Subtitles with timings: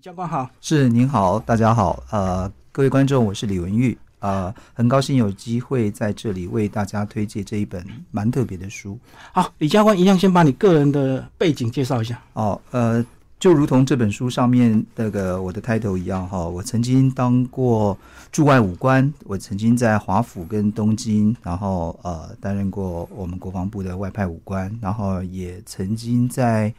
[0.00, 8.96] 教官好，是您好，大家好，呃，各位观众，我是李文玉，呃，很高兴有机会在这里为大家推荐这一本蛮特别的书。
[9.32, 12.22] 好，李教官一样先把你个人的背景介绍一下。
[12.34, 13.04] 哦，呃，
[13.40, 17.98] 就如同这本书上面那个我的 title 一样哈，我曾经当过
[18.30, 26.72] 驻外武官，我曾经在华府跟东京，然后呃担任过我们国防部的外派武官，然后也曾经在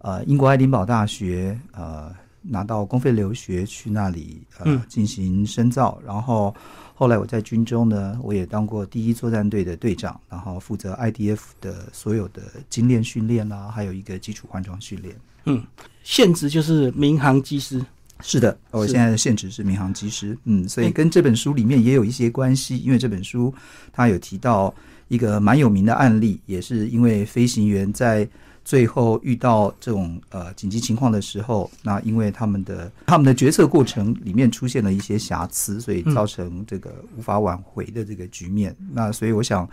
[0.00, 2.14] 呃英国爱丁堡大学呃。
[2.48, 6.54] 拿到公费留学去那里呃进行深造，然后
[6.94, 15.14] 后来我在军中呢，我也当过第一作战队的队长，然后负责 IDF 的所有的精练训练啦，还有一个基础换装训练。
[15.44, 15.62] 嗯，
[16.02, 17.84] 现职就是民航机师。
[18.20, 20.36] 是的，我现在的现职是民航机师。
[20.44, 23.54] 嗯，所以跟这本书里面也有一些关系，因为这本书
[23.92, 24.74] 它有提到
[25.08, 28.28] 一个蛮有名的案例，也是因为飞行员在。
[28.68, 38.76] 最后遇到这种呃紧急情况的时候，那因为他们的 他们的决策过程里面出现了一些瑕疵，所以造成这个无法挽回的这个局面。
[38.92, 39.66] 那所以我想，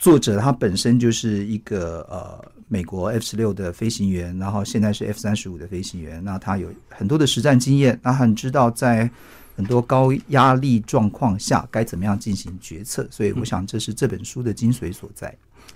[0.00, 6.20] 作者他本身就是一个呃美国 F 十六的飞行员，然后现在是 F 三十五的飞行员。
[6.24, 9.08] 那他有很多的实战经验，他很知道在
[9.54, 13.06] 很多高压力状况下该怎么样进行决策。
[13.12, 15.32] 所以我想，这是这本书的精髓所在。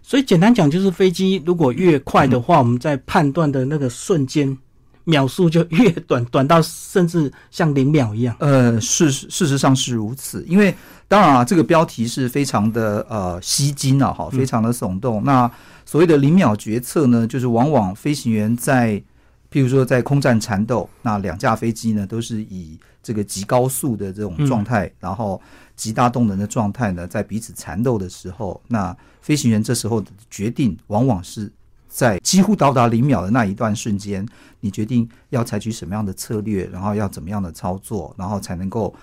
[0.09, 4.57] 所以简单讲，就是飞机如果越快的话，我们在判断的那个瞬间
[5.03, 8.37] 秒数就越短，短到甚至像零秒一样。
[8.39, 10.73] 呃，事事实上是如此，因为
[11.09, 15.25] 当然啊，这个标题是非常的呃吸睛啊，哈，非常的耸动。
[15.25, 15.51] 那
[15.85, 19.03] 所谓的零秒决策呢，就是往往飞行员在。
[19.49, 25.41] 譬如说，在空战缠斗，那两架飞机呢，都是以这个极高速的这种状态，然后
[25.77, 31.53] 极大动能的状态呢，在彼此缠斗的时候，那飞行员这时候的决定，往往是
[31.89, 34.27] 在几乎到达零秒的那一段瞬间，
[34.61, 38.95] 你决定要采取什么样的策略，然后要怎么样的操作，然后才能够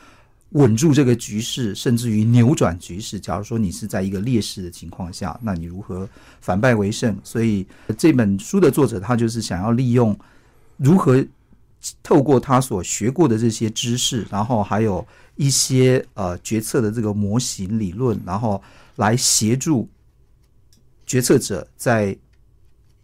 [0.49, 3.19] 稳住这个局势，甚至于扭转局势。
[3.19, 6.07] 假如说你是在一个劣势的情况下，那你如何
[6.41, 7.17] 反败为胜？
[7.23, 7.65] 所以
[7.97, 10.17] 这本书的作者他就是想要利用。
[10.77, 11.23] 如何
[12.01, 15.05] 透过他所学过的这些知识，然后还有
[15.35, 18.61] 一些呃决策的这个模型理论，然后
[18.95, 19.87] 来协助
[21.05, 22.17] 决策者在。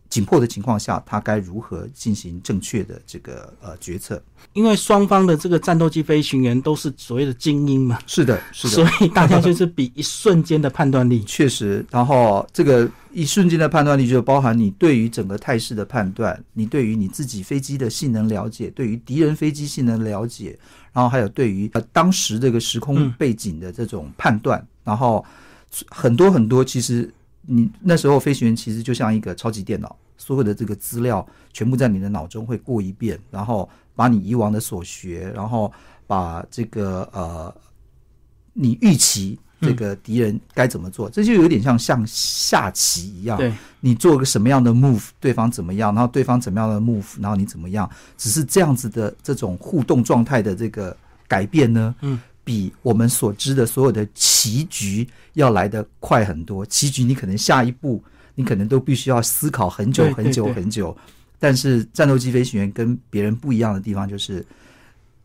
[0.10, 4.22] 紧迫的情况下，他该如何进行正确的这个呃决策？
[4.54, 11.24] 因为双方的这个战斗机飞行员都是所谓的精英嘛，是的，是的，所以大家就是比一瞬间的判断力。
[11.28, 20.58] 确实，然后这个一瞬间的判断力就包含你对于整个态势的判断，你对于你自己飞机的性能了解，对于敌人飞机性能了解，
[20.92, 25.24] 然后还有对于呃当时这个时空背景的这种判断，然后
[25.90, 27.14] 很多很多其实。
[27.42, 35.72] 你那时候飞行员其实就像一个超级电脑，所有的这个资料全部在你的脑中会过一遍，然后把你以往的所学，然后
[36.06, 37.54] 把这个呃
[38.54, 43.40] 你预期这个敌人该怎么做，这就有点像像下棋一样。
[43.80, 50.96] 你做个什么样的 move，对方怎么样，然后对方怎么样的 move，然后你怎么样，只是这样子的这种互动状态的这个
[51.28, 51.96] 改变呢？
[52.02, 52.20] 嗯。
[52.42, 55.08] 比我们所知的所有的棋局
[55.40, 56.66] 要来的快很多。
[56.66, 58.04] 棋局你可能下一步
[58.36, 60.96] 你可能都必须要思考很久很久很久。
[61.40, 64.46] 但是战斗机飞行员跟别人不一样的地方，就是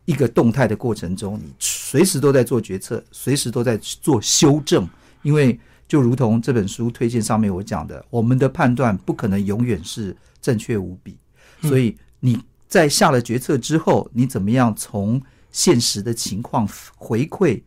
[0.05, 4.87] 一个动态的过程中，你随时都在做决策，随时都在做修正。
[5.21, 11.17] 因为就如同这本书推荐上面我讲的，我们的判断不可能永远是正确无比。
[11.61, 15.21] 所以你在下了决策之后，你怎么样从？
[15.51, 17.61] 现实的情况回馈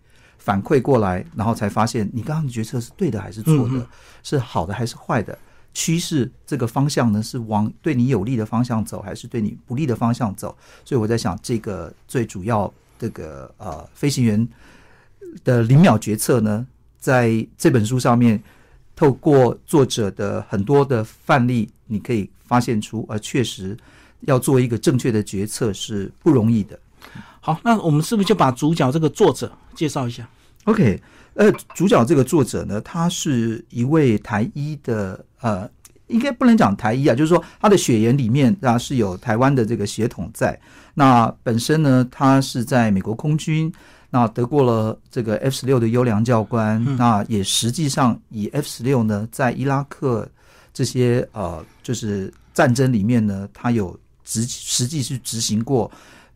[0.48, 3.86] 反馈过来，然后才发现你刚刚的决策是对的还是错的，
[4.22, 5.38] 是好的还是坏的，
[5.74, 10.56] 趋势这个方向呢是往对你有利的方向走，还是对你不利的方向走？
[10.86, 14.48] 所以我在想，这个最主要这个呃飞行员
[15.44, 16.66] 的零秒决策呢，
[16.98, 18.42] 在这本书上面，
[18.96, 23.76] 透过作者的很多的范例，你可以发现出，呃，确实
[24.20, 26.80] 要做一个正确的决策是不容易的。
[27.38, 30.26] 好，那我们是不是就把主角这个作者介绍一下
[30.68, 31.00] ？OK，
[31.32, 35.66] 呃，主角这个作者呢，他是一位台医的，呃，
[36.08, 40.60] 应该不能讲台医啊，就是说他的血缘里面啊是有台湾的这个血统在。
[40.92, 43.72] 那本身呢，他是在美国空军，
[44.10, 50.28] 那得过了这个 F 十六的优良教官，那也实际上以 F 十六呢，在伊拉克
[50.74, 55.90] 这些呃，就是战争里面呢，他有执实际是执行过。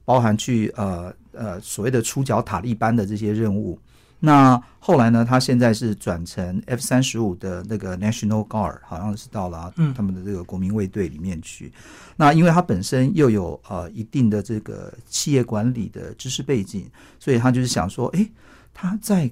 [0.04, 3.78] 包含去呃呃所谓的出剿塔利班的这些任务，
[4.24, 11.72] 那后来呢，他现在是转成 F 三十五的那个 National Guard，好像是到了他们的这个国民卫队里面去。
[12.16, 16.86] 那因为他本身又有呃一定的这个企业管理的知识背景，
[17.18, 18.24] 所以他就是想说，哎，
[18.72, 19.28] 他在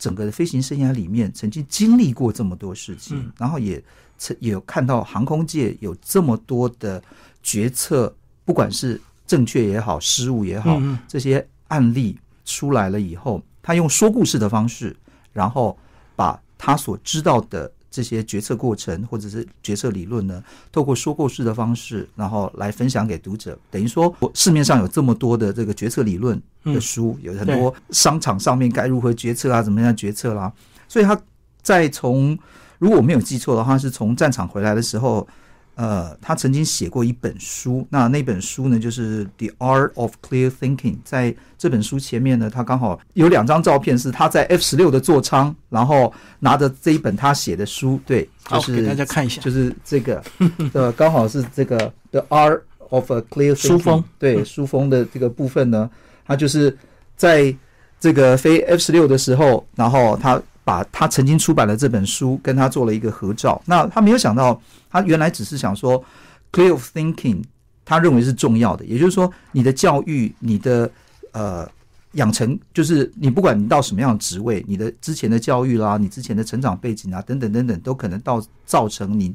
[0.00, 3.80] 整个的飞行生涯里面曾经经历过这么多事情，然后也
[4.18, 7.00] 曾也有看到航空界有这么多的
[7.40, 8.12] 决策，
[8.44, 14.96] 不管是正确也好，失误也好，这些案例出来了以后，他用说故事的方式，
[15.30, 15.76] 然后
[16.16, 20.42] 把他所知道的这些决策过程或者是决策理论呢，
[20.72, 23.58] 透过说故事的方式，然后来分享给读者。
[23.70, 30.50] 等于说，市面上有这么多的这个决策理论的书，有很多商场上面该如何决策啊，怎么样决策啦。
[30.88, 31.20] 所以他
[31.60, 32.38] 在从
[32.78, 35.28] 如果我没有记错的话，是从战场回来的时候。
[35.78, 40.94] 呃，他曾经写过一本书，那那本书呢，就是《The Art of Clear Thinking》。
[41.04, 50.20] 在这本书前面呢，他刚好有两张照片，是他在 F 十六的座舱，然后拿着这一本他写的书，对，就是给大家看一下，就是这个，
[50.74, 51.78] 呃，刚好是这个
[52.10, 55.88] 《The Art of a Clear Thinking》书封，对，书封的这个部分呢，
[56.26, 56.76] 他就是
[57.16, 57.54] 在
[58.00, 60.42] 这个飞 F 十六的时候，然后他。
[60.68, 63.58] 把他曾经出版的这本书跟他做了一个合照。
[63.64, 64.60] 那他没有想到，
[64.90, 66.04] 他原来只是想说
[66.52, 67.42] ，clear of thinking，
[67.86, 68.84] 他认为是重要的。
[68.84, 70.90] 也就是说，你的教育，你的
[71.32, 71.66] 呃
[72.12, 79.34] 养成，就是你不管你到什么样的职位，你的之前的教育啦，你之前的成长背景啊，等等等等，都可能到造成你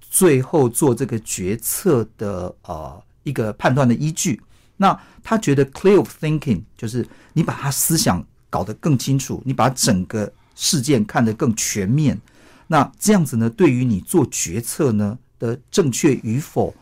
[0.00, 4.42] 最后做这个决策的呃一个判断的依据。
[4.78, 10.32] 那他觉得 clear of thinking 就是你把他思想搞得更清楚，你把整个
[10.62, 12.16] 事件看得更全面，
[12.68, 13.50] 那这样子呢？
[13.50, 16.72] 对于你做决策呢的正确与否，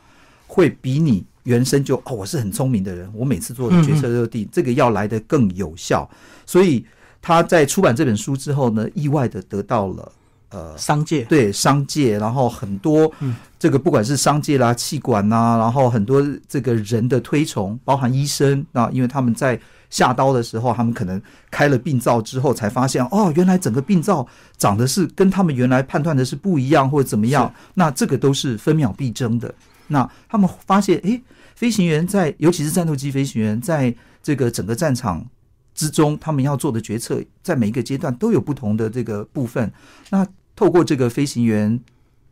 [0.47, 6.06] 会比你原生就哦，我是很聪明的人，我每次做的决策都定这个要来的更有效。
[6.44, 6.85] 所以
[7.23, 10.12] 他在出版这本书之后呢，意外的得到了
[10.50, 13.11] 呃商界对商界，然后很多
[13.59, 19.59] 这个不管是商界啦、气管呐，然后很多这个人的推崇，包含医生啊，因为他们在。
[19.90, 21.20] 下刀的时候，他们可能
[21.50, 24.26] 开了病灶之后，才发现哦，原来整个病灶
[24.56, 27.52] 长的是跟他们原来判断的是不一样，或者怎么样。
[27.75, 29.52] 那这个都是分秒必争的。
[29.88, 31.20] 那他们发现，诶，
[31.56, 33.92] 飞行员在，尤其是战斗机飞行员，在
[34.22, 35.26] 这个整个战场
[35.75, 39.72] 之中，他们要做的决策，在每一个阶段都有不同的这个部分。
[40.10, 41.81] 那透过这个飞行员，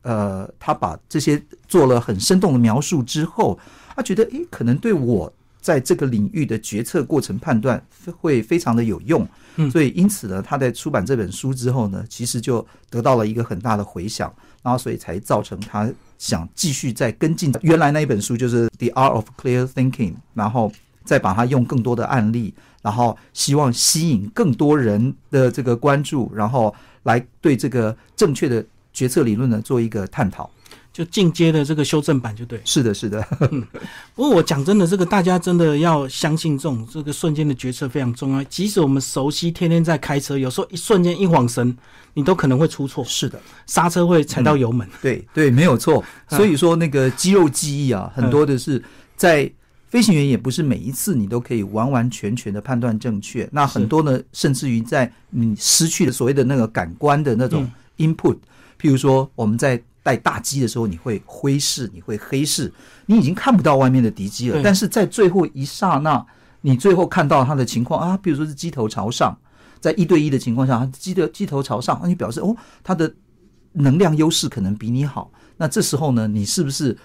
[0.02, 3.58] 呃，他把这些做了很生动的描述之后，
[3.96, 5.32] 他觉得，诶，可能对我。
[5.68, 7.78] 在这个领域的决策过程判断
[8.18, 9.28] 会非常的有用，
[9.70, 14.32] 所以因此呢，他在出版这本书之后呢，其实就得到了一个很大的回响，
[14.62, 15.86] 然后所以才造成他
[16.16, 17.52] 想继续再跟进。
[17.60, 20.72] 原来那一本书，就是《The Art of Clear Thinking》，然后
[21.04, 28.64] 再把它用更多的案例，然后希望吸引更多人的这个关注，然后来对这个正确的
[28.94, 30.50] 决策理论呢做一个探讨。
[30.98, 33.22] 就进阶的这个修正版就对，是的，是的。
[34.16, 38.42] 不过我讲真的，这个大家真的要相信，这种这个瞬间的决策非常重要。
[38.42, 41.76] 即使我们熟悉，天天在开车，有时候一瞬间一晃神，
[42.14, 43.04] 你都可能会出错。
[43.04, 44.88] 是的，刹车会踩到油门。
[45.00, 46.02] 对对，没有错。
[46.30, 48.82] 所以说，那个肌肉记忆啊，很多的是
[49.14, 49.48] 在
[49.86, 53.48] 飞行员也不是每一次你都可以完完全全的判断正确。
[53.52, 58.36] 那很多呢，甚至于在你失去了所谓的那个感官的那种 input，
[58.80, 59.80] 譬如说我们在。
[60.08, 62.72] 带大机的时候，你会灰视，你会黑视，
[63.04, 64.58] 你已经看不到外面的敌机了。
[64.64, 66.26] 但是在最后一刹那，
[66.62, 69.38] 你最后看到它的情况啊，比如说是机头朝上，
[69.80, 73.14] 在一对一的情况下，机的机头朝上，那你表示哦，它的
[73.74, 75.30] 能量优势可能比你好。
[75.58, 76.96] 那这时候呢，你是不是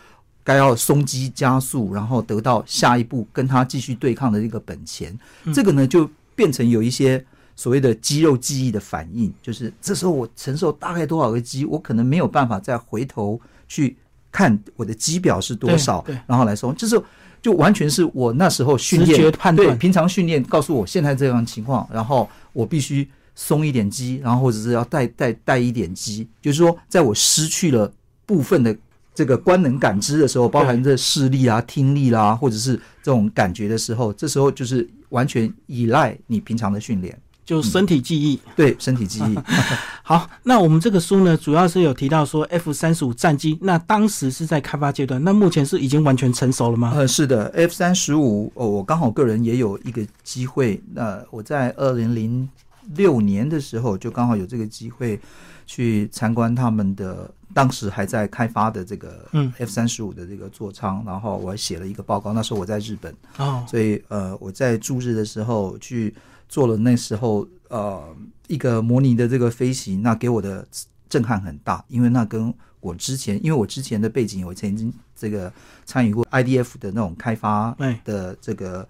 [0.41, 5.19] 该要松机加速，然后得到下一步跟它继续对抗的一个本钱？
[5.53, 7.25] 这个呢，就变成有一些。
[7.55, 13.95] 所谓的肌肉记忆的反应，就是这时候我承受大概多少个肌，我可能没有办法再回头去
[14.31, 17.01] 看我的肌表是多少，然后来说，就是
[17.41, 27.91] 就完全是我那时候训练判断，平常训练告诉我现在这样情况，然后我必须松一点肌，然后或者是要带带带一点肌，就是说，在我失去了
[28.25, 28.75] 部分的
[29.13, 37.15] 这个官能感知的时候，包含这视力啊、听力啦，或者是这种感觉的时候，这时候就是完全依赖你平常的训练。
[37.45, 39.37] 就身体记忆，对身体记忆。
[40.03, 46.91] 好，那我们这个书呢，主要是有提到说 F 三十五战机，那当时是在开发阶段，那目前是已经完全成熟了吗？
[46.95, 52.47] 呃，是的，F 三十五，哦，我刚好个人也有一个机会，那我在二零零
[52.95, 55.19] 六年的时候，就刚好有这个机会
[55.65, 62.33] 去参观他们的当时还在开发的这个嗯 F 三十五的这个座舱，然后我还写了一个报告。
[62.33, 66.13] 那时候我在日本，哦，所以呃，我在驻日的时候去
[66.47, 68.15] 做了那时候呃
[68.47, 70.67] 一个模拟的这个飞行，那给我的
[71.09, 75.51] 震撼很大，因为那跟我之前，因为我之前的背景，我曾经这个
[75.85, 78.87] 参与过 IDF 的那种开发哎，的这个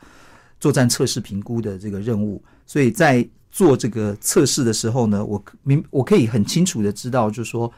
[0.59, 7.71] 作战测试评估的这个任务，所以在做这个测试的时候呢，我明我可以很清楚的知道，就是说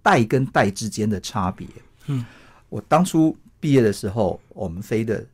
[0.00, 1.66] 带跟带之间的差别。
[2.06, 2.24] 嗯，
[2.68, 5.26] 我当初毕业的时候，我们飞的，我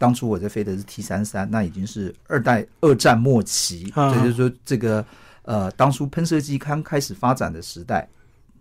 [0.00, 5.04] 当初我在飞的是 T 三三，那已经是二代二战末期，啊也就是说这个
[5.42, 8.08] 呃，当初喷射机刚开始发展的时代。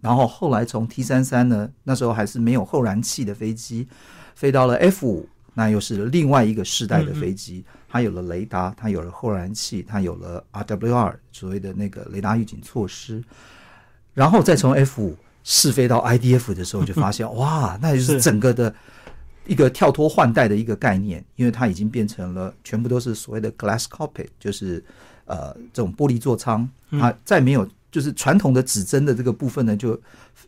[0.02, 3.88] 然后后来从 T 三三呢，那时候还是没有后燃器的飞机，
[4.36, 13.24] 飞到了 F 五，那又是另外一个世代的飞机，它有了雷达，它有了后燃器，它有了 RWR 所谓的那个雷达预警措施，
[14.14, 18.74] 然后再从 F 五试飞到 IDF 的时候，就发现 哇，那就是是整个的
[19.50, 24.84] 一个跳脱换代的一个概念，因为它已经变成了全部都是所谓的 glass cockpit，就是
[25.26, 30.00] 呃这种玻璃座舱，它再没有就是传统的指针的这个部分呢，就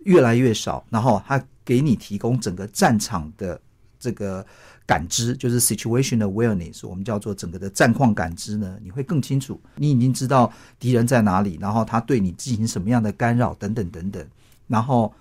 [0.04, 3.60] 越来越少，然后它给你提供整个战场的
[4.00, 4.46] 这个
[4.86, 14.24] 感知，就是 situation awareness，我们叫做整个的战况感知呢，你会更清楚，你已经知道敌人在哪里，然后他对你进行什么样的干扰等等等等，
[14.68, 15.12] 然后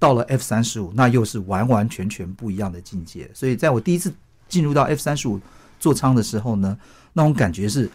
[0.00, 3.30] 到了 F 三十五，那又是完完全全不一样的境界。
[3.32, 4.12] 所以在我第一次
[4.48, 5.38] 进入到 F 三十五
[5.78, 6.76] 座舱的时候呢，
[7.12, 7.88] 那种感觉是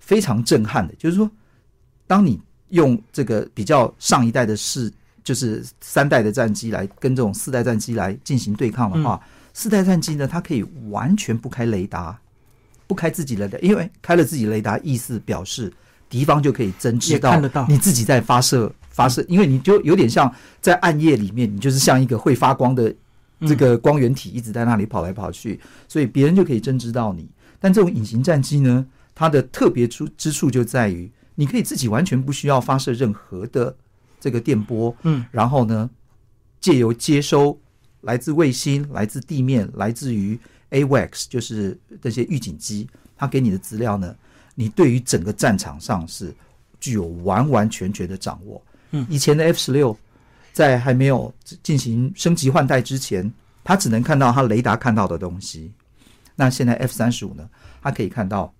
[0.00, 1.30] 非常震撼的，就是说，
[2.06, 4.92] 当你用这个比较上一代的是
[5.22, 9.18] 就是三代的战机来跟这种四代战机来进行对抗的话，
[9.52, 12.20] 四代战机呢，它可以完全不开雷达，
[12.88, 15.72] 不开自己的雷达，因为开了自己雷达，意思表示
[16.14, 17.66] 敌方就可以侦知道也看得到。
[17.68, 22.94] 你自己在发射发射，因为你就有点像在暗夜里面，你就是像一个会发光的
[23.40, 27.28] 这个光源体一直在那里跑来跑去，所以别人就可以侦知到你。
[27.58, 33.76] 但这种隐形战机呢，它的特别之之处就在于，你可以自己完全不需要发射任何的
[34.20, 35.90] 这个电波，嗯，然后呢，
[36.60, 37.58] 借由接收
[38.02, 40.38] 来自卫星、来自地面、来自于
[40.70, 44.14] AWACS，就是这些预警机，它给你的资料呢，
[44.54, 46.34] 你对于整个战场上是
[46.80, 48.62] 具有完完全全的掌握。
[48.92, 49.96] 嗯，以前的 F 十六
[50.52, 51.32] 在还没有
[51.62, 53.32] 进行升级换代之前，
[53.64, 55.72] 它只能看到它雷达看到的东西。
[56.36, 57.48] 那现在 F 三十五呢，
[57.82, 58.52] 它可以看到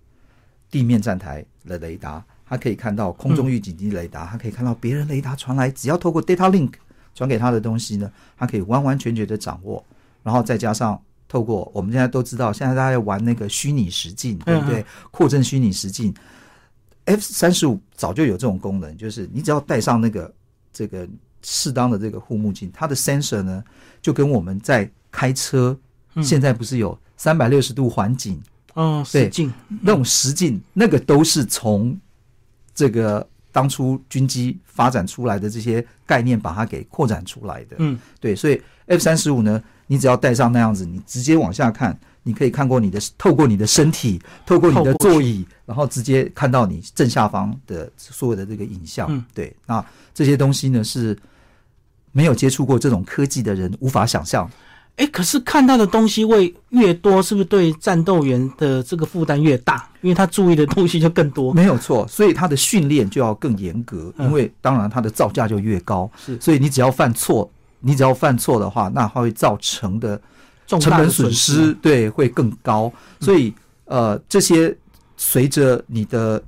[0.70, 6.72] 地面站台的雷达，它可以看到空中预警机雷达，它可以看到别人雷达传来，只要透过 data link
[7.14, 9.84] 传给它的东西呢，它可以完完全全的掌握，
[10.22, 14.85] 然后再加上透过我们现在都知道，现在大家在玩那个虚拟实境，对不对？
[15.11, 16.14] 扩增虚拟实境
[17.07, 20.33] ，F 三十五早就有这种功能，就是你只要戴上那个
[20.73, 21.09] 这个
[21.43, 23.62] 适当的这个护目镜，它的 sensor 呢，
[24.00, 25.76] 就跟我们在开车，
[26.23, 28.40] 现在不是有三百六十度环景。
[28.75, 29.31] 哦，对
[29.83, 31.97] 那种实境，那个都是从
[32.75, 37.76] 这个当初军机发展出来的这些概念，把它给扩展出来的。
[37.78, 49.07] 嗯，对，所以 F 三十五呢，你只要戴上那样子，你直接往下看，你可以看过你的，透过你的身体，透过你的座椅，然后直接看到你正下方的所有的这个影像。
[49.11, 51.17] 嗯，对，那这些东西呢是
[52.12, 54.50] 没有接触过这种科技的人无法想象。
[54.97, 59.91] 哎，可是看到的东西会越多，是不是对战斗员的这个负担越大？
[60.03, 61.53] 因为他注意的东西就更多。
[61.53, 67.50] 没有错，所以他的训练就要更严格，嗯因为当然他的造价就越高，是所以你只要犯错，
[67.85, 70.21] 你只要犯错的话，那它会造成的
[70.67, 72.91] 成本损失失，对，会更高。
[73.21, 74.75] 所以呃，这些
[75.17, 76.43] 随着你的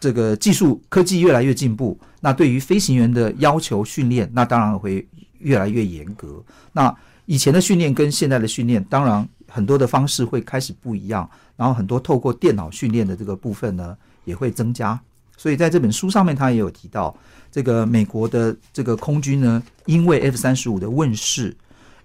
[0.00, 5.06] 这个技术科技越来越进步，那对于飞行员的要求训练，那当然会
[5.38, 6.42] 越来越严格。
[6.72, 6.94] 那
[7.26, 14.98] 以前的训练跟现在的训练，当然很多的方式会开始不一样，然后很多透过电脑训练的这个部分呢，也会增加。
[15.38, 17.16] 所以在这本书上面，他也有提到，
[17.50, 21.56] 这个美国的这个空军呢，因为 F 三十五的问世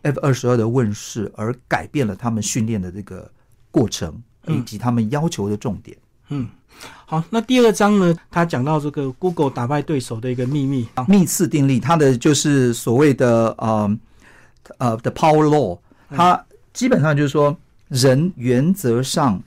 [0.03, 3.29] ，F 二十二的问世，而改变了他们训练的这个
[3.71, 5.97] 过程，以及他们要求的重点。
[6.29, 6.47] 嗯，
[7.05, 10.87] 好，那第二章呢，他讲到这个 Google 打败对手的一个秘密。
[10.93, 13.99] 啊密次定律，它的就是所谓的呃
[14.77, 15.77] 呃的 power law，
[16.09, 17.55] 它基本上就是说，
[17.89, 19.43] 人原则上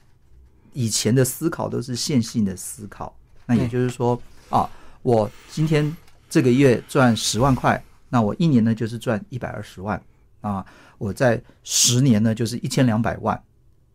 [0.74, 3.15] 以前的思考都是线性的思考，
[3.46, 4.68] 那也就是说啊，
[5.02, 5.96] 我今天
[6.28, 10.00] 这个月赚十万块，那我一年呢就是赚一百二十万
[10.40, 10.66] 啊，
[10.98, 13.40] 我在十年呢就是一千两百万。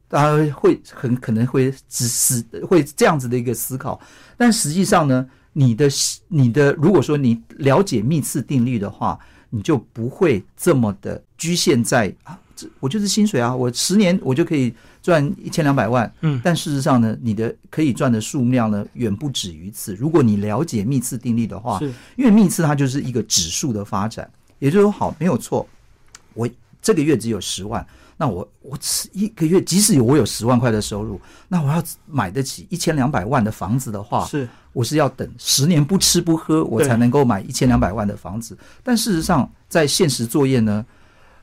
[0.07, 3.97] 大家会很可能会只是会这样子的一个思考，
[4.35, 5.87] 但实际上呢，你的
[6.27, 9.17] 你的如果说你了解密次定律的话，
[9.49, 19.95] 你就不会这么的局限在啊，这我就是薪水啊，我十年我就可以赚一千两百万，嗯，但事实上呢，你的可以赚的数量呢远不止于此。
[19.95, 24.29] 如果你了解密次定律的话，是因为密次它就是一个指数的发展，
[24.59, 25.67] 也就是说，好没有错，
[26.33, 26.47] 我
[26.81, 27.85] 这个月只有十万。
[28.17, 38.55] 那我我吃一个月，即使有我有十万块的收入，那我要买得起一千两百万的房子的话，是我是要等十年不吃不喝，我才能够买一千两百万的房子。
[38.83, 40.85] 但事实上，在现实作业呢，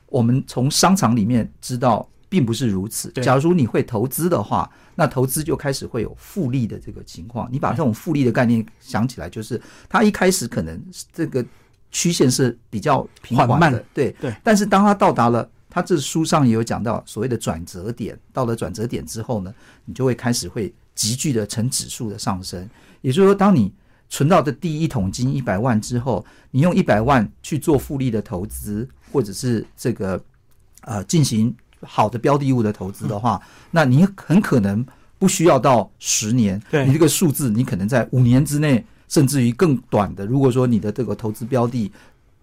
[0.07, 3.11] 我们从商场里面知道，并不是如此。
[3.23, 7.49] 假如你会投资的话，那投资就开始会有复利的这个情况。
[7.51, 10.81] 你把这种复利的概念想起来，就是它一开始可能
[11.13, 11.45] 这个
[11.91, 14.35] 曲线是比较平缓缓慢的，对对。
[14.43, 19.55] 但是当它到达了，它这书上也有讲到所谓的转折点，到了转折点之后呢，
[19.85, 22.69] 你就会开始会急剧的呈指数的上升。
[23.01, 23.73] 也就是说，当你
[24.09, 30.21] 存到的第一桶金一百万之后，你用一百万去做复利的投资，或者是这个
[30.81, 34.85] 呃进行好的标的物的投资的话，那你很可能
[35.19, 40.27] 不需要到十年，对你这个数字你可能在五年之内，甚至于更短的。
[40.27, 41.91] 如果说你的这个投资标的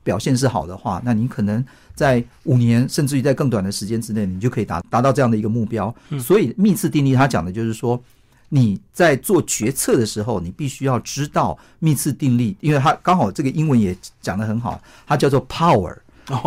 [0.03, 1.63] 表现是好的话，那你可能
[1.93, 5.93] 在五年，甚至于在更短的时间之内，你就可以达达到这样的一个目标。
[6.19, 8.01] 所以密次定律它讲的就是说，
[8.49, 15.95] 你在做决策的时候，你必须要知道密次定律，因为它刚好这个英文也讲得很好，它叫做 power。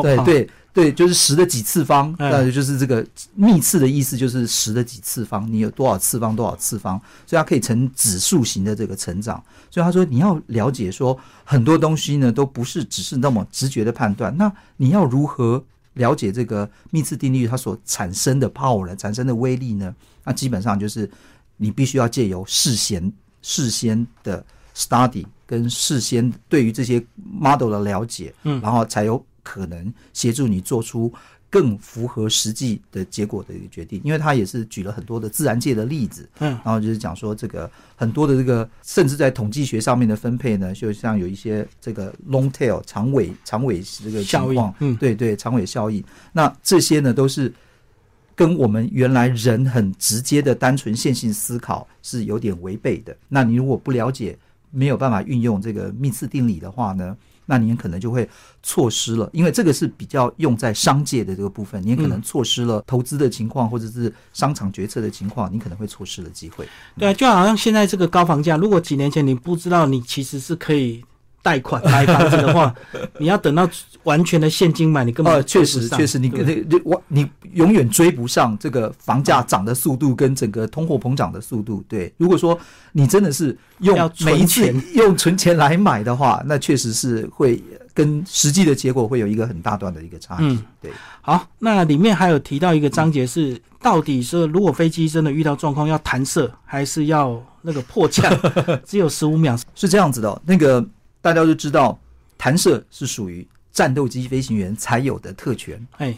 [0.03, 3.05] 对对对，就是十的几次方，嗯那就是这个
[3.35, 9.43] 幂次的意思，就是十的几次方，你有多少次方，多少次方，所以它可以呈指数型的这个成长。
[9.73, 15.61] 所以他说，你要了解说很多东西呢，都不是只是那么直觉的判断，那你要如何
[15.95, 19.93] 了解这个幂次定律它所产生的 power 呢，产生的威力呢？
[20.23, 21.11] 那基本上就是
[21.57, 24.45] 你必须要借由事先事先的
[24.77, 31.11] study 跟事先对于这些 model 的了解，嗯然后才有可能协助你做出
[31.49, 33.99] 更符合实际的结果的一个决定。
[34.05, 46.05] 因为他也是举了很多的自然界的例子，嗯然后就是讲说这个很多的这个，甚至在统计学上面的分配呢，就像有一些这个 long tail 长尾长尾这个情效况应，嗯对对，长尾效应。
[46.33, 47.51] 那这些呢，都是
[48.35, 53.17] 跟我们原来人很直接的单纯线性思考是有点违背的。
[53.29, 54.37] 那你如果不了解，
[54.71, 57.17] 没有办法运用这个密次定理的话呢，
[57.51, 58.29] 那你可能就会
[58.63, 66.69] 错失了，因为这个是比较用在商界的这个部分，你可能错失了投资的情况，或者是商场决策的情况，你可能会错失了机会。
[66.99, 71.03] 对啊，就好像现在这个高房价，如果几年前你不知道你其实是可以
[71.43, 72.75] 贷款买房子的话，
[73.19, 73.69] 你要等到
[74.03, 81.83] 完全的现金买，你根本呃，确实确实，你你你我你永远追不上这个房价涨的速度跟整个通货膨胀的速度。
[81.89, 82.59] 对，如果说
[82.93, 87.63] 你真的是用要存每一次钱 用存钱来买的话，那确实是会
[87.95, 90.45] 跟实际的结果会有一个很大段的一个差距。
[90.45, 98.33] 嗯对，好，那里面还有提到一个章节是，到底是如果飞机真的遇到状况要弹射，还是要那个迫降？
[98.87, 99.59] 只有十五秒。
[99.75, 100.85] 是这样子的哦、那个
[101.21, 101.99] 大家都知道，
[102.37, 105.85] 弹射是属于战斗机飞行员才有的特权。
[105.99, 106.17] 哎，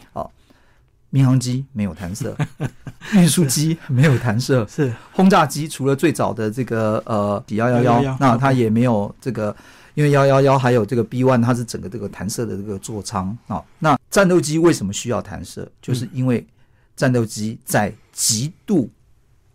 [1.12, 2.36] 民航机没有弹射，
[3.14, 9.54] 运输机没有弹射，是轰炸机除了最早的这个呃幺幺幺111，那它也没有这个，
[9.94, 13.60] 因为幺幺幺还有这个 B one，它是整个这个弹射的这个座舱啊。
[13.80, 15.68] 那战斗机为什么需要弹射？
[15.82, 16.46] 就是因为
[16.94, 18.88] 战斗机在极度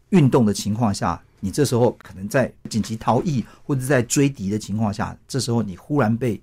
[0.09, 6.41] 运动的情况下，你这时候可能在紧急逃逸或者在追敌的情况下，这时候你忽然被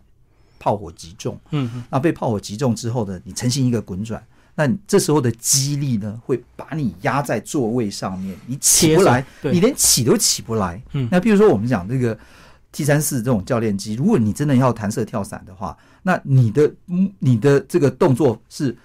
[0.61, 10.81] 炮火击中，嗯嗯那被炮火击中之后呢，你呈现一个滚转，那你这时候的激励呢，会把你压在座位上面，你起不来，对你连起都起不来。
[10.93, 12.17] 嗯那比如说我们讲这个
[12.71, 18.77] T 三四这种教练机，如果你真的要弹射跳伞的话，那你的嗯你的这个动作是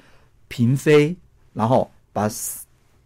[0.48, 1.16] 平飞，
[1.54, 2.28] 然后把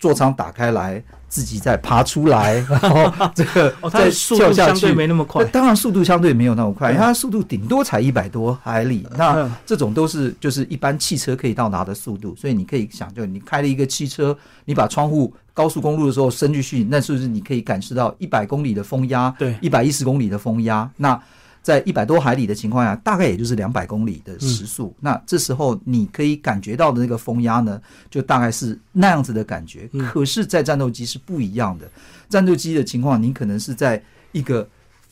[0.02, 4.94] 座舱打开来，自己再爬出来， 然后这个再跳下去度相对。
[4.96, 5.46] 没那么快。
[5.46, 9.08] 当然，速度相对没有那么快，对因为它速度顶多才一百多海里。
[9.16, 14.36] 那嗯这种都是就是一般汽车可以到达的速度，所以你可以想，就你开了一个汽车，
[14.66, 19.30] 你把窗户高速公路的时候伸进去，那是不是你可以感受到一百公里的风压？
[19.38, 20.90] 对一百一十公里的风压。
[20.98, 21.22] 那
[21.62, 24.94] 在一百多海里的情况下，大概也就是两百公里的时速。
[25.00, 29.88] 那这时候你可以感觉到的那个风压呢，就大概是那样子的感觉。
[29.94, 31.90] 嗯可是，在战斗机是不一样的。
[32.28, 34.68] 战斗机的情况，你可能是在一个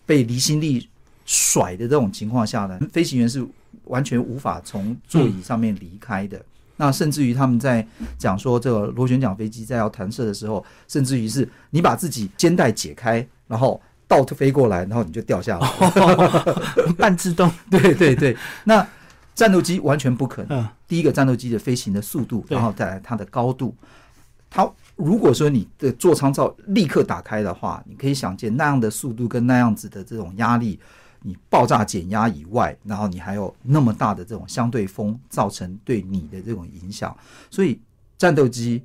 [0.06, 0.90] 被离心力
[1.26, 3.46] 甩的这种情况下呢，飞行员是
[3.84, 6.44] 完全无法从座椅上面离开的。
[6.78, 7.86] 那甚至于他们在
[8.18, 13.80] 讲说这个螺旋桨飞机在要弹射的时候，甚至于是你把自己肩带解开，然后
[14.10, 15.70] 倒飞过来，然后你就掉下来，
[16.98, 17.50] 半自动。
[17.72, 18.86] 对对对，那
[19.34, 20.60] 战斗机完全不可能。
[20.60, 23.76] 嗯第一个战斗机的飞行的速度，然后再来它的高度。
[24.50, 30.80] 它如果说你的座舱罩立刻打开的话，你可以想见那样的速度跟那样子的这种压力，
[31.22, 37.16] 你爆炸减压以外，然后你还有那么大的这种相对风造成对你的这种影响，
[37.52, 37.80] 所以
[38.18, 38.82] 战斗机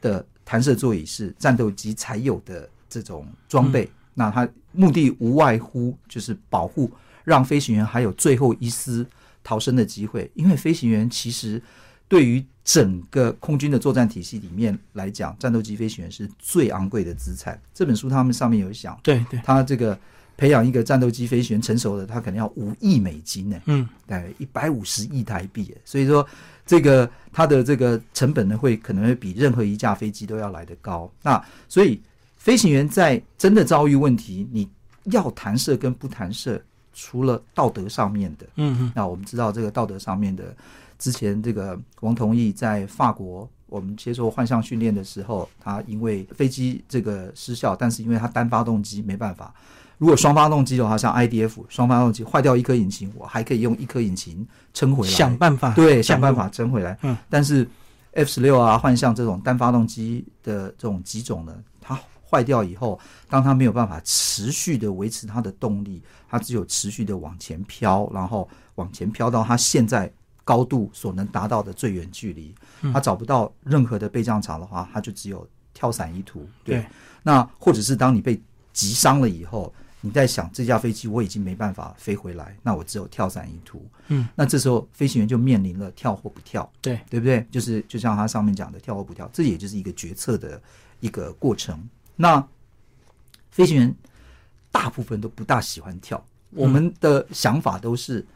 [0.00, 3.90] 的弹射座椅是战斗机才有的这种装备。
[4.18, 6.90] 那它目的无外乎就是保护，
[7.22, 9.06] 让飞行员还有最后一丝
[9.44, 10.28] 逃生的机会。
[10.34, 11.62] 因为飞行员其实
[12.08, 17.58] 对于整个空军的作战体系里面来讲，战斗机飞行员是最昂贵的资产。
[17.72, 19.96] 这本书他们上面有讲，对对，他这个
[20.36, 23.56] 培养一个战斗机飞行员成熟的，他可能要五亿美金呢。
[23.66, 26.26] 嗯，大概一百五十亿台币耶，所以说
[26.66, 31.10] 这个它的这个成本呢，会可能会比任何一架飞机都要来得高。
[31.22, 32.00] 那所以
[32.38, 34.68] 飞行员在真的遭遇问题，你
[35.04, 36.60] 要弹射跟不弹射，
[36.94, 40.56] 除了道德上面的，嗯嗯，那我们知道这个道德上面的，
[40.98, 43.48] 之前这个王同义在法国。
[43.70, 49.54] 我们接受幻象训练的时候，他因为飞机这个失效，但是因为他单发动机没办法，
[49.98, 56.96] 如果双发动机的话，像 IDF 双发动机坏掉一颗引擎，我还可以用一颗引擎撑回来，想办法对，想办法撑回来。
[57.02, 57.68] 嗯，但是
[58.12, 61.94] F 十六啊，幻象这种单发动机的这种机种呢，它
[62.28, 70.12] 坏掉以后，当它没有办法持续的维持它的动力，它只有持续的往前飘，然后往前飘到它现在
[70.44, 76.46] 高度所能达到的最远距离，嗯它找不到任何的备降场的话，它就只有跳伞一途。
[76.64, 76.84] 对，
[77.22, 78.40] 那或者是当你被
[78.72, 83.84] 击伤了以后，你在想这架飞机我已经没办法飞回来，那我只有跳伞一途。
[84.08, 87.46] 嗯，那这时候飞行员就面临了跳或不跳，对，对不对？
[87.50, 90.60] 就是就像他上面讲的跳或不跳，这也就是一个决策的
[91.00, 91.88] 一个过程。
[92.20, 92.46] 那
[93.50, 93.94] 飞行员
[94.72, 98.26] 大部分都不大喜欢跳，我们的想法都是，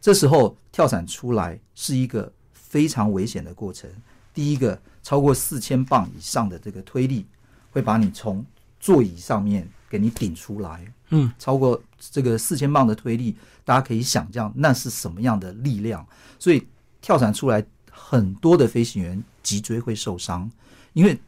[0.00, 3.88] 这时候跳伞出来是一个非常危险的过程。
[4.32, 7.26] 第一个，超过四千磅以上的这个推力
[7.70, 8.44] 会把你从
[8.80, 10.92] 座椅上面给你顶出来。
[11.10, 16.04] 嗯，超过这个四千磅的推力，大家可以想象那是什么样的力量。
[16.38, 16.66] 所以
[17.00, 20.50] 跳伞出来，很多的飞行员脊椎会受伤，
[20.94, 21.20] 因为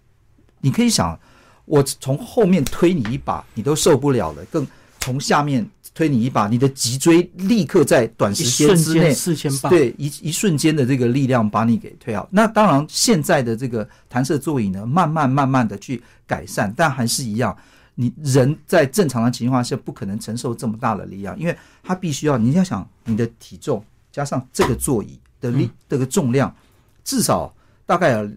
[0.60, 1.18] 你可以想，
[1.68, 4.66] 我从后面推你一把，你都受不了了，更
[5.00, 12.26] 从下面推你一把，你的脊椎立刻在短时间之内四千磅，对一一瞬间的这个力量把你给推好。
[12.30, 17.56] 那当然，现在的这个弹射座椅呢，慢慢慢慢的去改善，但还是一样，
[17.94, 26.54] 你人在正常的情况下不可能承受这么大的力量，因为它必须要你要想你的体重加上这个座椅的力、这个重量，
[27.04, 27.52] 至少
[27.86, 28.30] 大概有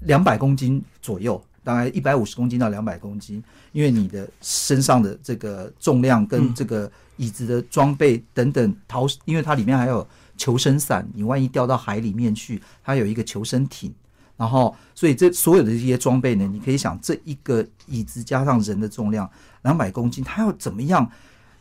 [0.00, 1.42] 两百公斤左右。
[1.64, 13.92] 大概一百五十公斤到两百公斤，因为你的身上的这个重量跟这个椅子的装备等等逃，因为它里面还有求生伞，你万一掉到海里面去，它有一个求生艇，
[14.36, 19.28] 然后所以这所有的这些装备呢，你可以想这一个椅子加上人的重量
[19.62, 21.10] 两百公斤，它要怎么样？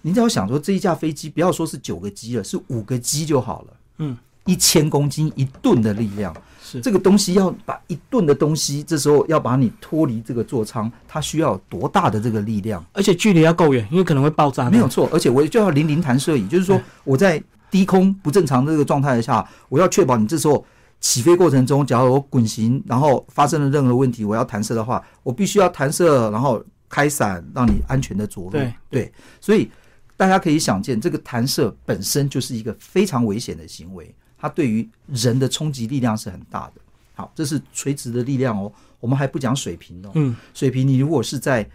[0.02, 6.34] 你只要想说这一架飞机不要说是九个机了，是五个机就好了，嗯，一千公斤一吨的力量。
[6.62, 12.84] 是这个东西要把一吨的东西，这时候要把你脱离这个座舱，它需要多大的这个力量？
[12.93, 14.69] 而且距离要够远，因为可能会爆炸。
[14.69, 20.65] 没有错，而且我就要零零弹射椅，就是说我在低空不正常的这个状态下，我要确保你这时候
[21.01, 28.49] 起飞过程中，假如我滚行，然后发生了任何问题，我要弹射的话，我必须要弹射，然后开伞，让你安全的着陆。
[28.49, 29.69] 对对，所以
[30.15, 36.82] 大家可以想见，这个弹射本身就是一个非常危险的行为，它对于人的冲击力量是很大的。
[37.15, 40.12] 好，这是垂直的力量哦，我们还不讲水平哦。
[40.15, 41.65] 嗯，水平你如果是在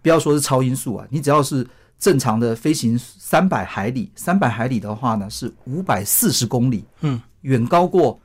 [0.00, 1.66] 不要说是超音速啊，你只要是
[1.98, 8.16] 正常的飞行三百海里，三百海里的话呢是五百四十公里，嗯，远高过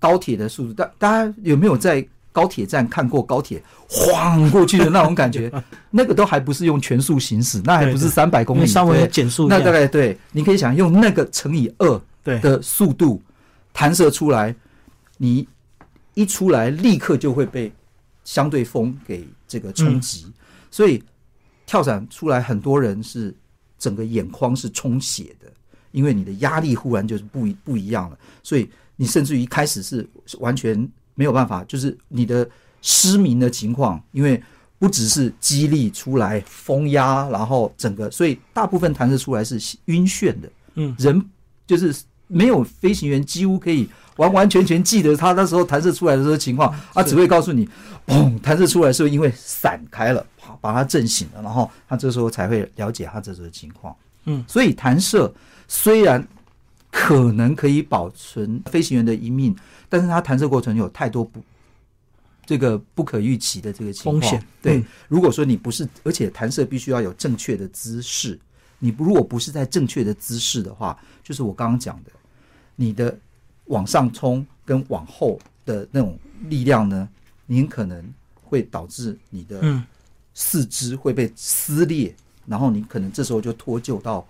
[0.00, 0.72] 高铁的速度。
[0.72, 5.48] 大大家有没有在高铁站看过高铁晃过去的那种感觉？
[5.92, 9.70] 那个都还不是用全速行驶，那还不是三百公里，稍微对减速那大。
[9.70, 13.22] 概对，你可以想用那个乘以二对，的速度
[13.72, 14.54] 弹射出来，
[15.16, 15.46] 你
[16.14, 17.72] 一出来立刻就会被
[18.24, 20.26] 相对风给这个冲击，
[20.70, 21.02] 所以
[21.66, 23.34] 跳伞出来，很多人是
[23.78, 25.50] 整个眼眶是充血的，
[25.90, 32.48] 因为你的压力忽然就是不一不一样了，所以你甚至于一开始是是完全没有办法，就是你的
[32.80, 34.42] 失明的情况，因为
[34.78, 40.52] 不只是激励出来风压，然后整个，所以大部分弹射出来是晕眩的。
[40.74, 41.30] 嗯，人
[41.66, 41.94] 就是
[42.32, 47.68] 没有飞行员几乎可以完完全全记得他那时候弹射出来的时候情况，他只会告诉你，
[48.06, 50.26] 砰，弹射出来是因为散开了，
[50.60, 53.94] 把他震醒了，然后他这时候才会了解他这时候情况。
[54.24, 55.32] 嗯，所以弹射
[55.68, 56.26] 虽然
[56.90, 59.54] 可能可以保存飞行员的一命，
[59.88, 61.42] 但是他弹射过程有太多不
[62.46, 64.20] 这个不可预期的这个情况。
[64.20, 68.38] 风险对，嗯如果说你不是，而且弹射必须要有正确的姿势，
[68.78, 72.10] 你不如果不是在正确的姿势的话，就是我刚刚讲的，
[72.76, 73.16] 你的
[73.66, 77.08] 往上冲跟往后的那种力量呢，
[77.46, 78.04] 你很可能
[78.42, 79.84] 会导致你的嗯，
[80.34, 82.14] 四肢会被撕裂，
[82.46, 84.26] 然后你可能这时候就脱臼到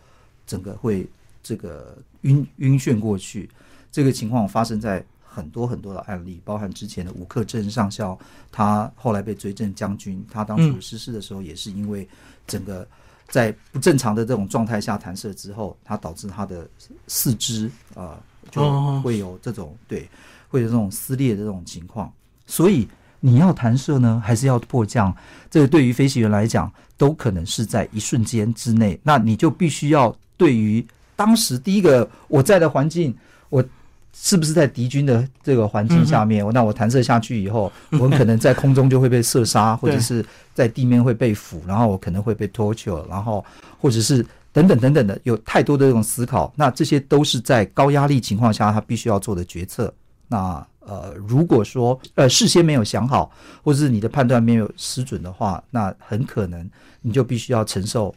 [0.47, 1.09] 整个会
[1.43, 3.49] 这个晕晕眩过去。
[3.91, 8.19] 这个情况发生在很多很多的案例，包含之前的吴克正上校，
[8.51, 12.09] 他后来被追赠将军，他当初嗯失事的时候也是因为
[12.47, 12.87] 整个
[13.29, 16.69] 在不正常的这种状态下弹射之后，它导致他的
[17.07, 18.23] 四肢啊、
[18.53, 20.09] 就哦会有这种对
[20.49, 22.13] 会有这种撕裂的这种情况，
[22.47, 22.87] 所以。
[23.25, 25.15] 你要弹射呢，还是要迫降？
[25.49, 28.99] 这个对于飞行员来讲，都可能是在一瞬间之内。
[29.01, 30.85] 那你就必须要对于
[31.15, 33.17] 当时第一个我在的环境，
[33.49, 33.65] 我
[34.13, 36.45] 是不是在敌军的这个环境下面？
[36.53, 43.45] 那我弹射下去以后，我很可能在空中就会被射杀，或者是在地面会被俘，然后我可能会被 torture，然后
[43.79, 46.53] 或者是等等等等的，有太多的这种思考。
[46.57, 49.93] 那这些都是在高压力情况下他必须要做的决策。
[50.29, 53.31] 那呃，如果说呃事先没有想好，
[53.63, 56.69] 或者是你的判断没有失准的话，那很可能
[57.01, 58.15] 你就必须要承受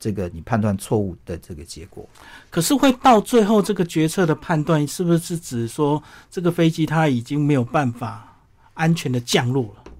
[0.00, 2.08] 这个你判断错误的这个结果。
[2.50, 8.36] 可是会到最后这个决策的判断，是不是指说这个飞机它已经没有办法
[8.74, 9.92] 安全的降落了？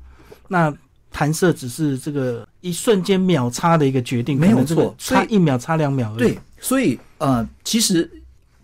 [0.49, 0.75] 那
[1.13, 6.19] 弹射只是这个一瞬间秒差的一个决定，没有错差一秒差两秒而已。
[6.19, 8.11] 对，所以呃，其实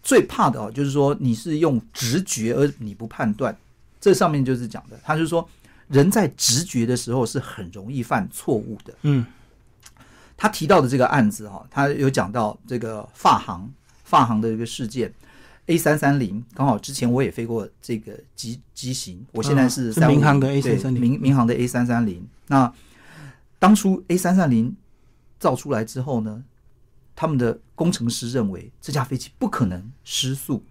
[0.03, 3.55] 最怕的哦，就是说你是用直觉而你不判断，
[4.01, 5.47] 这上面就是讲的，他就是说
[5.89, 8.95] 人在直觉的时候是很容易犯错误的。
[9.03, 9.27] 嗯
[10.35, 13.71] 他提到的这个案子哈、他有讲到这个发行
[14.05, 15.13] 发行的一个事件
[15.67, 22.27] ，A 三三零，刚好之前我也飞过这个机机型，我现在是啊民航的 A 三三零民民航的 A 三三零。
[22.47, 22.73] 那
[23.61, 24.75] 当初 A 三三零
[25.38, 26.42] 造出来之后呢，
[27.14, 30.64] 他们的工程师认为这架飞机不可能失速，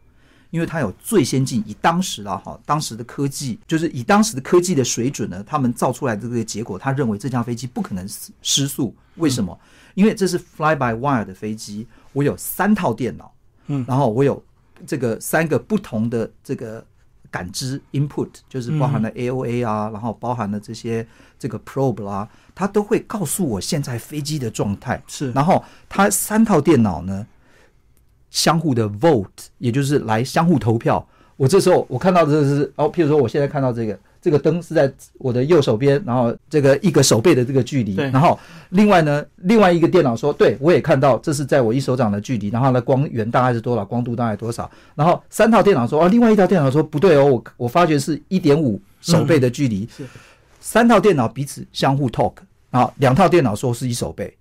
[0.50, 8.94] 因为它有最先进，以当时啊哈当时的科技，就是以当时的科技的水准呢，他们造出来的这个结果，他认为这架飞机不可能失失速。
[9.16, 9.58] 为什么？
[9.94, 13.32] 因为这是 fly by wire 的飞机，我有三套电脑，
[13.68, 14.44] 嗯然后我有
[14.88, 16.84] 这个三个不同的这个
[17.32, 21.06] 感知 input，就是包含了 AOA 啊，然后包含了这些
[21.38, 25.02] 这个 probe 啦、它都会告诉我现在飞机的状态。
[25.08, 27.26] 是然后它三套电脑呢，
[28.30, 31.08] 相互的 vote，也就是来相互投票。
[31.38, 38.38] 我这时候我看到这是哦，譬如说我现在看到这个这个灯是在我的右手边，然后这个一个手背的这个距离，然后
[38.70, 50.06] 另外呢，另外一个电脑说，对我也看到这是在我一手掌的距离，然后呢光源大概是多少，光度大概多少，然后三套电脑说哦，另外一套电脑说不对哦，我我发觉是一点五手背的距离，是。
[50.60, 52.34] 三套电脑彼此相互 talk，
[52.70, 54.32] 然后两套电脑说是一手背，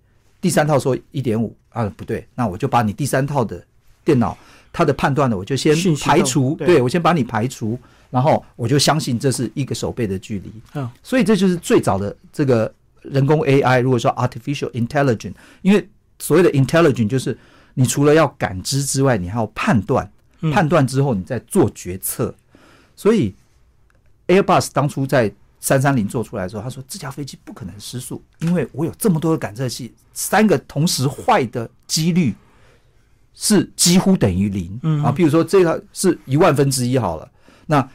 [0.41, 3.63] 第三套说一点五啊，不对，那我就把你第三套的
[4.03, 4.37] 电脑
[4.73, 6.67] 它的判断呢，我就先排除，对。
[6.67, 7.79] 对我先把你排除，
[8.09, 10.89] 然后我就相信这是一个手背的距离，嗯。
[11.03, 15.87] 所以这就是最早的这个人工 AI，如果说 artificial intelligence，因为
[16.19, 17.37] 所谓的 intelligence 就是
[17.75, 20.51] 你除了要感知之外，你还要判断，嗯。
[20.51, 22.33] 判断之后你再做决策，
[22.95, 23.33] 所以
[24.27, 32.33] Airbus 当初在三三零做出来的时候，他说这架飞机不可能失速，因为我有这么多的感测器，三个同时坏的几率
[33.33, 35.03] 是几乎等于零、嗯。
[35.03, 35.11] 啊。
[35.11, 37.29] 比如说这个是一万分之一好了，
[37.69, 37.87] 那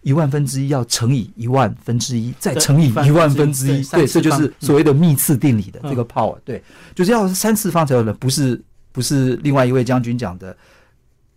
[0.00, 6.62] 一万分之一要乘以一万分之一，再乘以一万分之一，对这就是所谓的幂次定理的嗯这个 power，、对，
[6.94, 8.58] 就是要三次方才有的，不是
[8.90, 10.56] 不是另外一位将军讲的。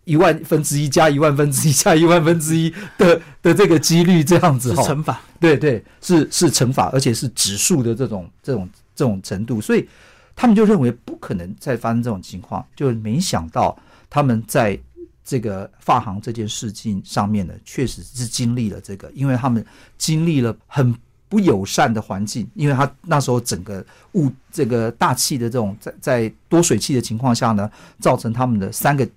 [0.04, 5.20] 一万分之一加一万分之一加一万分之一的的这个几率这样子哈，乘法。
[5.38, 9.88] 对对，是是乘法，而且是指数的这种这种这种程度，所以
[10.34, 13.78] 他们就认为不可能再发生这种情况，就没想到
[14.10, 14.76] 他们在
[15.24, 19.64] 这个发行这件事情上面呢，确实是经历了这个，因为他们
[19.96, 20.94] 经历了很
[21.28, 29.08] 不友善的环境，因为他那时候整个雾这个大气的这种在在多水汽的情况下呢，造成他们的三个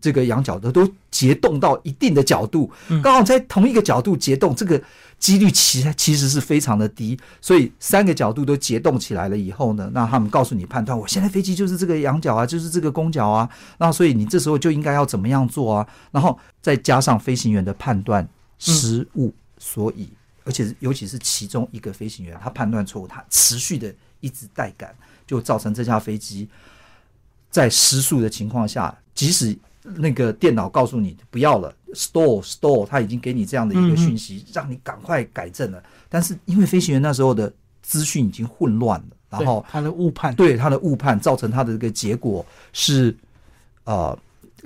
[0.00, 2.70] 这个仰角的都结冻到一定的角度，
[3.02, 4.80] 刚好在同一个角度结冻，这个
[5.18, 7.18] 几率其其实是非常的低。
[7.40, 15.86] 所以三个角度都结冻起来了以后呢，那他们告诉你判断，我现在飞机就是这个仰角啊，就是这个弓角啊，那所以你这时候就应该要怎么样做啊？
[16.10, 18.26] 然后再加上飞行员的判断
[18.58, 20.08] 失误，所以
[20.44, 24.94] 而且尤其是其中一个飞行员他判断错误，他持续的一直带感，
[25.26, 26.48] 就造成这架飞机
[27.50, 35.82] 在失速的情况下，即使那个电脑告诉你不要了，store store，他已经给你这样的一个讯息，让你赶快改正了。
[36.08, 43.16] 但是因为飞行员那时候的资讯已经混乱了，然后他的误判，对他的误判造成他的这个结果是，
[43.84, 44.16] 呃，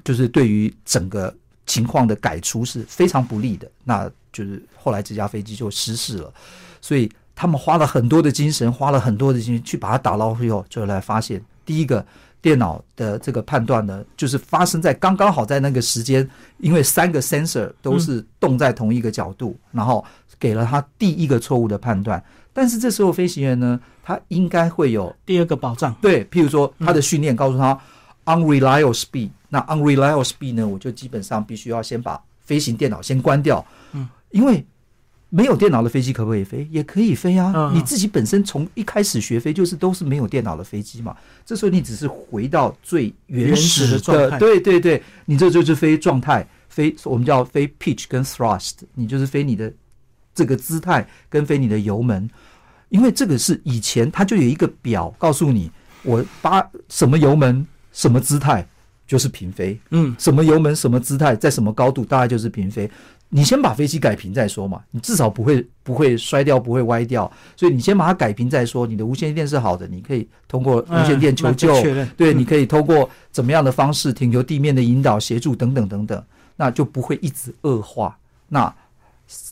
[0.03, 1.33] 就是对于整个
[1.65, 3.71] 情况的改出是非常不利的。
[3.85, 6.35] 那就是后来这架飞机就失事了，
[6.81, 12.05] 所以他们花了很多的精神，花了很多的精神去把它打捞回后，就来发现第一个。
[12.45, 16.29] 电脑的这个判断呢，就是发生在刚刚好在那个时间，
[16.59, 20.05] 因为三个 sensor 都是动在同一个角度，然后
[20.39, 22.23] 给了他第一个错误的判断。
[22.53, 25.95] 但是这时候飞行员呢，他应该会有第二个保障。
[26.03, 27.81] 对，譬如说他的训练告诉他
[28.27, 33.65] unreliable speed，那 unreliable speed 呢，我就基本上必须要先把飞行电脑先关掉。
[33.93, 34.63] 嗯，因为。
[35.35, 36.65] 没有电脑的飞机可不可以飞？
[36.71, 37.73] 也可以飞啊！
[37.75, 41.17] 你自己本身从一开始学飞就是都是没有电脑的飞机嘛。
[41.45, 49.73] 这时候你只是回到最原始的状态，对对对，你这就是飞状态，飞我们叫飞 pitch 跟 thrust，你就是飞你的
[50.33, 52.31] 这个姿态跟飞你的油门，
[52.91, 55.69] 因为这个是以前它就有一个表告诉你，
[56.05, 58.65] 我把什么油门什么姿态
[59.05, 62.89] 就是平飞，嗯，什么油门什么姿态在什么高度大概就是平飞。
[63.37, 68.87] 你先把飞机改平再说嘛，你至少不会不会摔掉，不会歪掉，所以你先把它改平再说。
[68.87, 71.75] 你的无线电是好的，你可以通过无线电求救，
[72.17, 78.17] 对，你可以通过怎么样的方式，请求地面的引导协助等等等等，那就不会一直恶化。
[78.49, 78.73] 那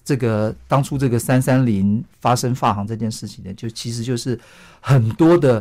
[0.04, 4.38] 这个当初这个三三零发生发航这件事情呢，就其实就是
[4.80, 5.60] 很多的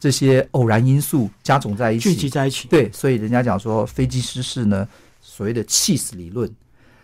[0.00, 2.66] 这些偶然因素加总在一起，聚集在一起。
[2.66, 4.88] 对，所以人家讲说飞机失事呢，
[5.20, 6.52] 所谓的气死理论。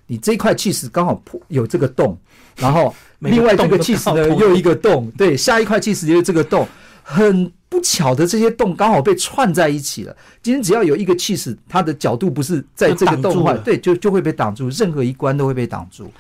[0.09, 2.19] 你这一块气石刚好破有这个洞，
[2.57, 6.67] 然后 另外这个气石呢又一个洞，对，下一块气石就是这个洞，
[7.03, 10.17] 很不巧的这些洞刚好被串在一起了。
[10.43, 16.11] 今天只要有一个气石，它的角度不是在这个洞外，对，就就会被挡住，任何一关都会被挡住。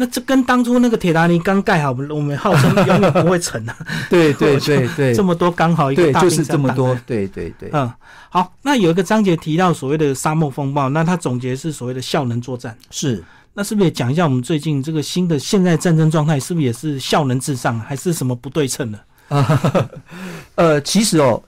[0.00, 3.76] 那这跟当初那个铁达尼刚盖好，我们号称永远不会沉啊。
[4.08, 7.68] 对对对 对，这么多刚好一个大就是这么多，对对对。
[7.72, 7.90] 嗯，
[8.30, 13.24] 好，那有一个章节提到所谓的沙漠风暴，那它总结是所谓的效能作战，是。
[13.58, 19.00] 那是不是也讲一下我们最近这个新的现在战争状态，是不是也是效能至上，还是什么不对称的？
[20.54, 21.42] 呃，其实哦，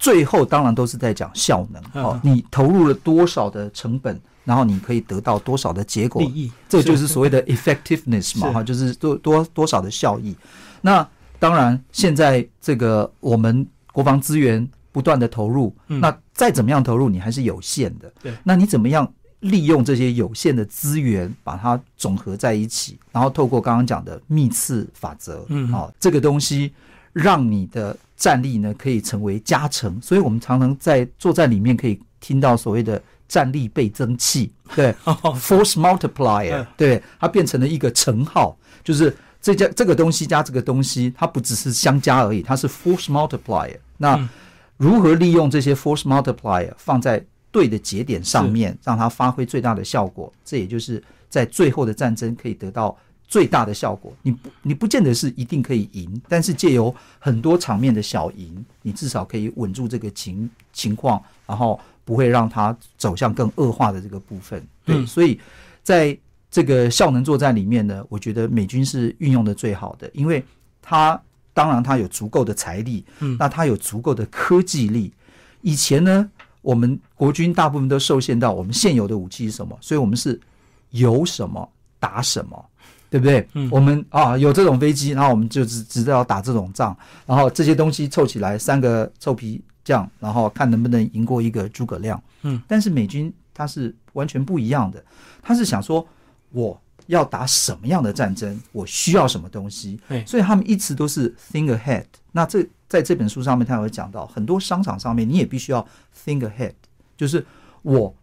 [0.00, 2.18] 最后当然都是在讲效能哦。
[2.24, 10.34] 你投入了多少的成本，然后你可以得到多少的结果，利益，这就是所谓的 effectiveness 嘛，哈，就是多多多少的效益。
[10.80, 18.12] 那当然，现在这个我们国防资源不断的投入，那再怎么样投入，你还是有限的。
[18.20, 19.08] 对，那你怎么样？
[19.40, 26.72] 利用这些有限的资源，把它总合在一起，然后透过刚刚讲的密次法则，嗯，啊，这个东西
[27.12, 30.00] 让你的战力呢可以成为加成。
[30.02, 34.92] 所以我们常常在作战里面可以听到所谓的战力倍增器，对，
[35.38, 43.76] force multiplier，对，它变成了一个乘号，就是这家这个东西加这个东西，它不只是相加而已，它是 force multiplier。
[43.98, 44.28] 那
[44.76, 54.12] 如何利用这些 force multiplier 放在对的节点上面，让它发挥最大的效果，这也就是在最后的战争可以得到最大的效果。
[54.22, 64.62] 你不，你不见得是一定可以赢，但是借由很多场面的小赢，你至少可以稳住这个情情况，然后不会让它走向更恶化的这个部分。
[64.84, 65.40] 对，所以
[65.82, 66.16] 在
[66.50, 70.44] 这个效能作战里面呢，我觉得美军是运用的最好的，因为
[70.82, 71.20] 它
[71.54, 75.12] 当然它有足够的财力，嗯，那它有足够的科技力。
[75.60, 76.30] 以前呢？
[76.68, 80.38] 我们国军大部分都受限到我们现有的武器是什么，所以我们是
[80.90, 81.66] 有什么
[81.98, 82.62] 打什么，
[83.08, 83.48] 对不对？
[83.54, 92.22] 嗯，我们啊有这种飞机，然后我们就只只知道打这种仗，然后这些东西凑起来三个臭皮匠，然后看能不能赢过一个诸葛亮。
[92.42, 95.02] 嗯，但是美军他是完全不一样的，
[95.40, 96.06] 他是想说
[96.50, 102.04] 我要打什么样的战争，我需要什么东西，所以他们一直都是 think ahead。
[102.30, 105.86] 那这在这本书上面，他有讲到很多商场上面，你也必须要
[106.24, 106.72] think ahead，
[107.16, 107.44] 就是
[107.82, 108.14] 我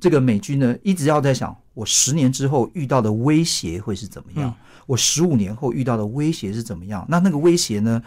[0.00, 4.54] 这个美军呢，一直要在想，我十年之后遇到的威胁会是怎么样？
[4.86, 7.04] 我十五年后遇到的威胁是怎么样？
[7.08, 8.00] 那那个威胁呢？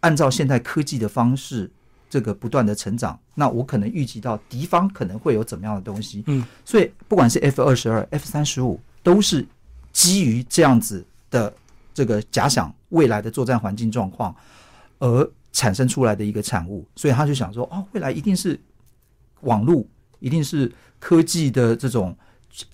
[0.00, 1.70] 按照现代科技的方式，
[2.08, 6.24] 这个不断的成长，那我可能预计到敌方可能会有怎么样的东西。
[6.26, 9.46] 嗯，所以不管是 F 二十二、F 三十五，都是
[9.92, 11.52] 基于这样子的
[11.92, 14.34] 这个假想未来的作战环境状况
[15.00, 16.86] 而产生出来的一个产物。
[16.94, 18.58] 所以他就想说，哦，未来一定是
[19.40, 19.84] 网络，
[20.20, 20.70] 一定是
[21.00, 22.16] 科技的这种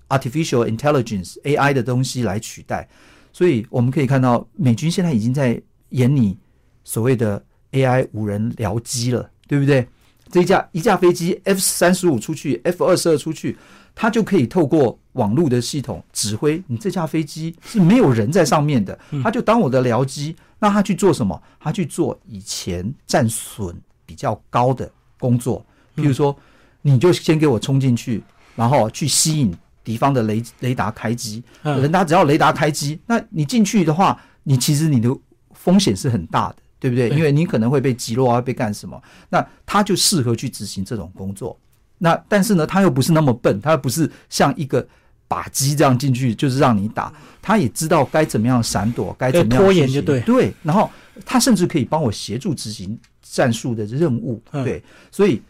[0.09, 2.87] artificial intelligence AI 的东西来取代。
[3.33, 5.61] 所以我们可以看到，美军现在已经在
[5.91, 6.37] 演你
[6.85, 9.87] 所谓的 AI 无人僚机了，对不对？
[10.31, 13.57] 这一架一架飞机 F 三十五出去，F 二十二出去，
[13.95, 20.35] 它就可以透过网络的系统指挥你这架飞机是没有人在上面的，它就当我的僚机。
[20.59, 21.40] 那他去做什么？
[21.61, 26.36] 他去做以前战损比较高的工作，比如说，
[26.82, 28.22] 你就先给我冲进去，
[28.54, 31.42] 然后去吸引敌方的雷雷达开机。
[31.62, 35.09] 人家只要雷达开机，那你进去的话，你其实你的
[35.52, 36.57] 风险是很大的。
[36.78, 37.09] 对不对？
[37.09, 39.02] 因为你可能会被击落啊，被干什么？
[39.30, 41.59] 那他就适合去执行这种工作。
[41.96, 44.86] 那但是呢，他又不是那么笨，他又不是像一个
[45.29, 47.12] 靶机这样进去就是让你打，
[47.43, 50.20] 他也知道该怎么样闪躲，该怎么样拖延就对。
[50.20, 50.91] 对，然后
[51.24, 54.43] 他甚至可以帮我协助执行战术的任务。
[54.51, 55.43] 对，所以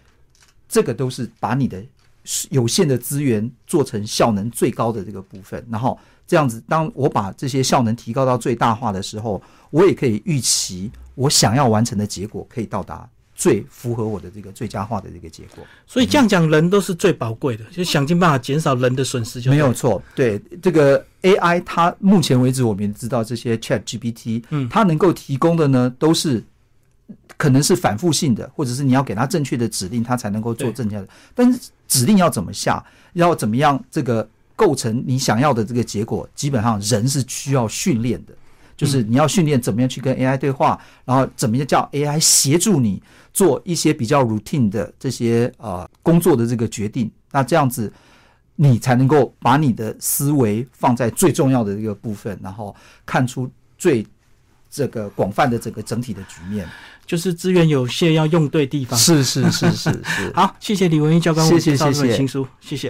[0.68, 1.83] 这个都是把你的
[2.51, 10.91] 有限的资源做成效能最高的这个部分，然后这样子，当我把这些效能提高到最大化的时候，我也可以预期。
[11.14, 20.03] 我想要完成的结果可以到达最符合我的这个最佳化的这个结果，所以这样讲，人都是最宝贵的，就想尽办法减少人的损失，就没有错。
[20.14, 26.43] 对这个 AI，它目前为止我们知道这些 Chat GPT，嗯，它能够提供的呢，都是
[27.37, 31.07] 可能是反复性的，或者是你要给它正确的指令，它才能够做正确的。
[31.34, 32.82] 但是指令要怎么下，
[33.12, 34.26] 要怎么样这个
[34.57, 38.32] 构成你想要的这个结果，基本上人是需要训练的。
[38.77, 43.03] 就是你要训练怎么样去跟 AI 对话，然后怎么样叫 AI 协助你
[43.33, 47.93] 做一些比较 routine 的这些呃工作的这个决定，那这样子
[48.55, 52.74] 你才能够把你的思维放在最重要的这个部分，然后
[53.05, 54.07] 看出最
[54.70, 56.68] 这个广泛的整个整体的局面。
[57.07, 58.99] 就是资源有限，要用对地方。
[58.99, 60.33] 是是是是是。
[60.35, 62.85] 好，谢谢李文英教官，谢谢谢谢新书，谢谢。